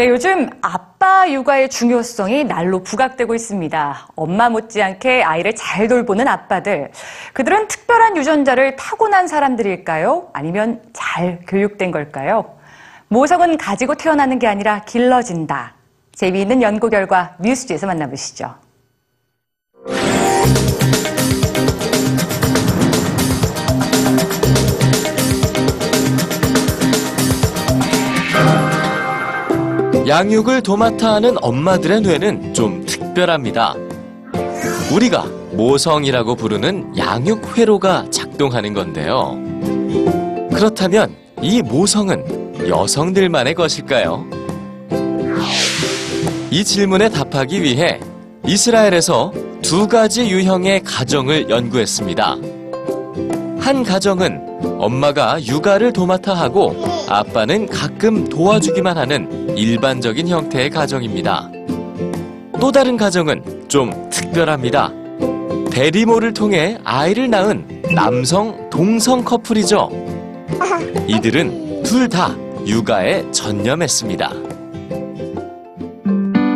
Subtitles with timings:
[0.00, 4.08] 네, 요즘 아빠 육아의 중요성이 날로 부각되고 있습니다.
[4.16, 6.90] 엄마 못지않게 아이를 잘 돌보는 아빠들.
[7.34, 10.30] 그들은 특별한 유전자를 타고난 사람들일까요?
[10.32, 12.56] 아니면 잘 교육된 걸까요?
[13.08, 15.74] 모성은 가지고 태어나는 게 아니라 길러진다.
[16.14, 18.54] 재미있는 연구 결과 뉴스지에서 만나보시죠.
[30.10, 33.76] 양육을 도맡아 하는 엄마들의 뇌는 좀 특별합니다.
[34.92, 39.38] 우리가 모성이라고 부르는 양육 회로가 작동하는 건데요.
[40.52, 44.26] 그렇다면 이 모성은 여성들만의 것일까요?
[46.50, 48.00] 이 질문에 답하기 위해
[48.44, 52.36] 이스라엘에서 두 가지 유형의 가정을 연구했습니다.
[53.60, 54.40] 한 가정은
[54.80, 56.74] 엄마가 육아를 도맡아 하고
[57.10, 61.50] 아빠는 가끔 도와주기만 하는 일반적인 형태의 가정입니다.
[62.60, 64.92] 또 다른 가정은 좀 특별합니다.
[65.72, 69.90] 대리모를 통해 아이를 낳은 남성 동성 커플이죠.
[71.08, 74.32] 이들은 둘 다 육아에 전념했습니다.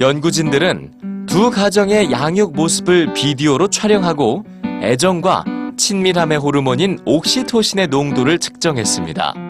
[0.00, 5.44] 연구진들은 두 가정의 양육 모습을 비디오로 촬영하고 애정과
[5.76, 9.47] 친밀함의 호르몬인 옥시토신의 농도를 측정했습니다.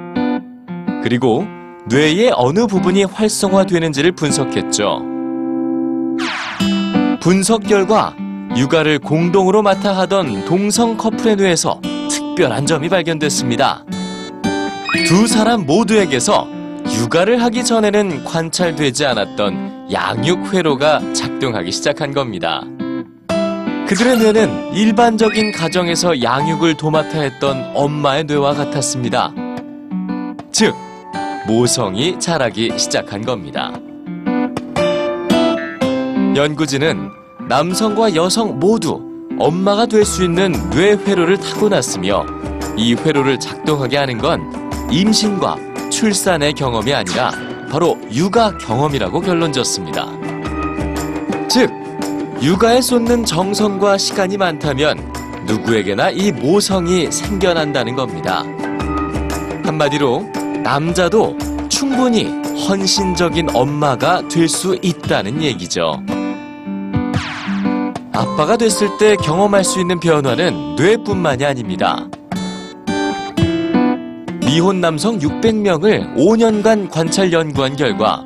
[1.03, 1.47] 그리고
[1.87, 5.03] 뇌의 어느 부분이 활성화되는지를 분석했죠.
[7.21, 8.15] 분석 결과
[8.57, 13.85] 육아를 공동으로 맡아 하던 동성 커플의 뇌에서 특별한 점이 발견됐습니다.
[15.07, 16.49] 두 사람 모두에게서
[16.87, 22.63] 육아를 하기 전에는 관찰되지 않았던 양육 회로가 작동하기 시작한 겁니다.
[23.87, 29.33] 그들의 뇌는 일반적인 가정에서 양육을 도맡아 했던 엄마의 뇌와 같았습니다.
[30.53, 30.75] 즉,
[31.49, 33.73] 모성이 자라기 시작한 겁니다.
[36.37, 37.11] 연구진은
[37.49, 39.01] 남성과 여성 모두
[39.39, 42.27] 엄마가 될 수 있는 뇌 회로를 타고났으며
[42.77, 44.43] 이 회로를 작동하게 하는 건
[44.93, 45.57] 임신과
[45.91, 47.31] 출산의 경험이 아니라
[47.71, 50.07] 바로 육아 경험이라고 결론 지었습니다.
[51.49, 51.71] 즉,
[52.43, 54.99] 육아에 쏟는 정성과 시간이 많다면
[55.47, 58.45] 누구에게나 이 모성이 생겨난다는 겁니다.
[59.65, 61.37] 한마디로 남자도
[61.69, 62.25] 충분히
[62.69, 66.03] 헌신적인 엄마가 될 수 있다는 얘기죠.
[68.13, 72.09] 아빠가 됐을 때 경험할 수 있는 변화는 뇌뿐만이 아닙니다.
[74.41, 78.25] 미혼 남성 600명을 5년간 관찰 연구한 결과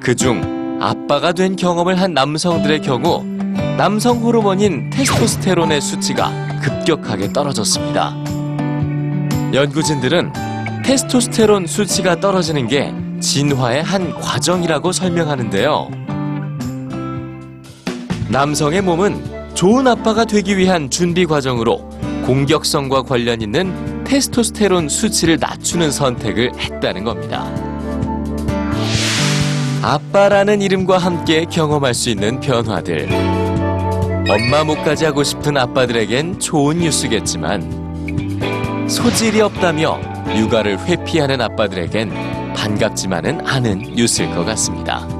[0.00, 3.24] 그중 아빠가 된 경험을 한 남성들의 경우
[3.76, 6.30] 남성 호르몬인 테스토스테론의 수치가
[6.62, 8.14] 급격하게 떨어졌습니다.
[9.52, 10.32] 연구진들은
[10.86, 15.90] 테스토스테론 수치가 떨어지는 게 진화의 한 과정이라고 설명하는데요.
[18.28, 21.78] 남성의 몸은 좋은 아빠가 되기 위한 준비 과정으로
[22.24, 27.52] 공격성과 관련 있는 테스토스테론 수치를 낮추는 선택을 했다는 겁니다.
[29.82, 33.08] 아빠라는 이름과 함께 경험할 수 있는 변화들.
[34.28, 42.10] 엄마 목까지 하고 싶은 아빠들에겐 좋은 뉴스겠지만 소질이 없다며 육아를 회피하는 아빠들에겐
[42.54, 45.15] 반갑지만은 않은 뉴스일 것 같습니다.